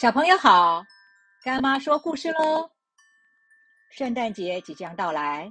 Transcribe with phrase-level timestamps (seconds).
[0.00, 0.82] 小朋友好，
[1.44, 2.70] 干妈说故事喽。
[3.90, 5.46] 圣诞节即将到来，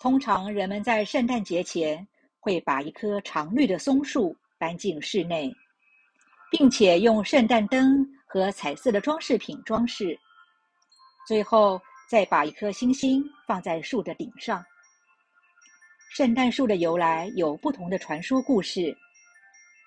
[0.00, 2.08] 通常人们在圣诞节前
[2.40, 5.54] 会把一棵常绿的松树搬进室内，
[6.50, 10.18] 并且用圣诞灯和彩色的装饰品装饰，
[11.28, 11.78] 最后
[12.08, 14.64] 再把一颗星星放在树的顶上。
[16.08, 18.96] 圣诞树的由来有不同的传说故事，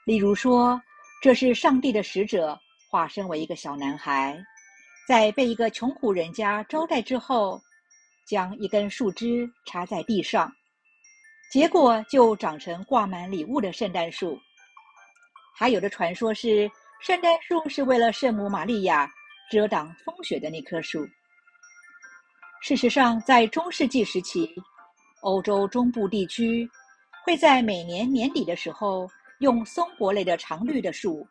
[0.05, 0.79] 例如说
[1.19, 2.55] 这是上帝的使者。
[2.89, 4.41] 化身为一个小男孩，
[5.07, 7.61] 在被一个穷苦人家招待之后，
[8.25, 10.51] 将一根树枝插在地上，
[11.51, 14.39] 结果就长成挂满礼物的圣诞树。
[15.53, 16.69] 还有的传说是，
[17.01, 19.09] 圣诞树是为了圣母玛利亚
[19.51, 21.05] 遮挡风雪的那棵树。
[22.61, 24.53] 事实上，在中世纪时期，
[25.21, 26.69] 欧洲中部地区
[27.25, 29.09] 会在每年年底的时候，
[29.39, 31.27] 用松柏类的常绿的树。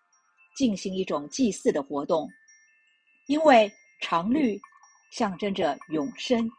[0.56, 2.28] 进行一种祭祀的活动，
[3.28, 3.70] 因为
[4.00, 4.58] 常绿
[5.12, 6.50] 象征着永生。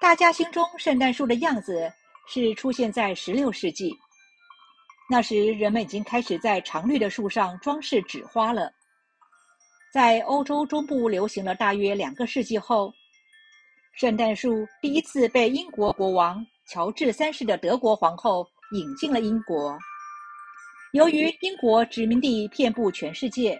[0.00, 1.92] 大家心中圣诞树的样子
[2.28, 3.92] 是出现在十六世纪，
[5.10, 8.72] 那时人们已经开始在常绿的树上装饰纸花了。
[9.92, 12.92] 在欧洲中部流行了大约两个世纪后，
[13.94, 19.76] 圣诞树第一次被英国国王乔治三世的德国皇后引进了英国。
[20.98, 23.56] 由于英国殖民地遍布全世界，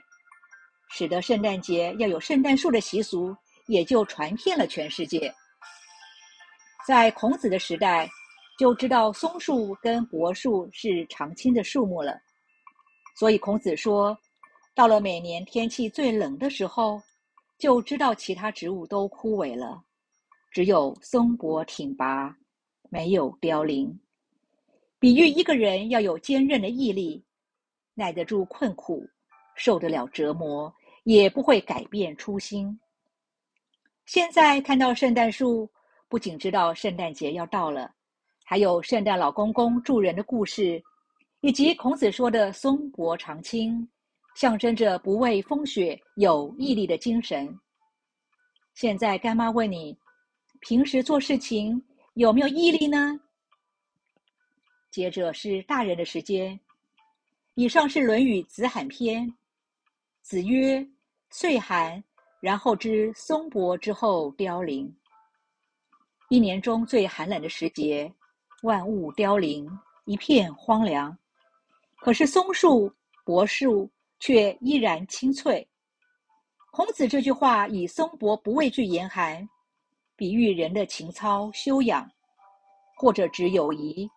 [0.91, 3.33] 使得圣诞节要有圣诞树的习俗
[3.69, 5.33] 也就传遍了全世界。
[6.85, 8.11] 在孔子的时代，
[8.59, 12.21] 就知道松树跟柏树是常青的树木了，
[13.17, 14.19] 所以孔子说，
[14.75, 17.01] 到了每年天气最冷的时候，
[17.57, 19.81] 就知道其他植物都枯萎了，
[20.51, 22.37] 只有松柏挺拔，
[22.91, 23.97] 没有凋零。
[24.99, 27.23] 比喻一个人要有坚韧的毅力，
[27.99, 29.05] 耐得住困苦，
[29.57, 32.79] 受得了折磨，也不会改变初心。
[34.07, 35.69] 现在看到圣诞树，
[36.09, 37.93] 不仅知道圣诞节要到了，
[38.45, 40.81] 还有圣诞老公公助人的故事，
[41.41, 43.89] 以及孔子说的松柏长青，
[44.37, 47.53] 象征着不畏风雪、有毅力的精神。
[48.75, 49.99] 现在干妈问你，
[50.61, 51.85] 平时做事情
[52.15, 53.19] 有没有毅力呢？
[54.93, 56.59] 接着是大人的时间。
[57.61, 59.27] 以上是《论语·子罕篇》。
[60.23, 60.89] 子曰
[61.29, 62.01] ：“岁寒，
[62.39, 64.97] 然后知松柏之后凋零。
[66.29, 68.15] 一年中最寒冷的时节，
[68.63, 69.69] 万物凋零，
[70.05, 71.19] 一片荒凉。
[71.97, 75.69] 可是松树、柏树却依然青翠。”
[76.71, 79.45] 孔子这句话以松柏不畏惧严寒，
[80.15, 82.09] 比喻人的情操修养，
[82.95, 84.09] 或者指友谊。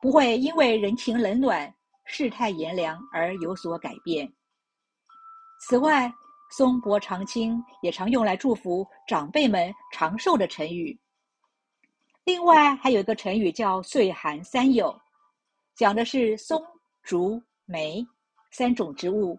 [0.00, 1.70] 不会因为人情冷暖、
[2.12, 4.30] 世态炎凉而有所改变。
[5.60, 6.12] 此外，
[6.50, 10.98] 松柏长青也常用来祝福长辈们长寿的成语。
[12.24, 15.00] 另外，还有一个成语叫“岁寒三友”，
[15.76, 16.60] 讲的是松、
[17.04, 18.04] 竹、梅
[18.50, 19.38] 三种植物。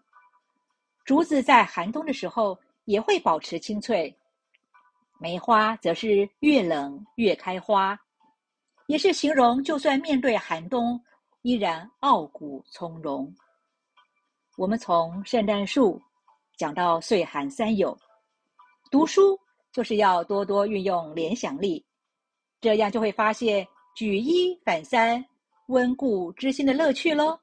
[1.03, 4.15] 竹子在寒冬的时候也会保持青翠，
[5.19, 7.99] 梅花则是越冷越开花。
[8.87, 11.01] 也是形容，就算面对寒冬，
[11.43, 13.33] 依然傲骨从容。
[14.57, 15.99] 我们从圣诞树
[16.57, 17.97] 讲到岁寒三友，
[18.91, 19.39] 读书
[19.71, 21.83] 就是要多多运用联想力，
[22.59, 25.23] 这样就会发现举一反三、
[25.67, 27.39] 温故知新的乐趣喽。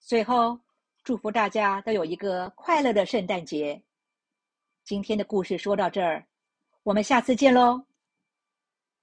[0.00, 0.58] 最后，
[1.02, 3.82] 祝福大家都有一个快乐的圣诞节。
[4.84, 6.26] 今天的故事说到这儿，
[6.82, 7.82] 我们下次见喽。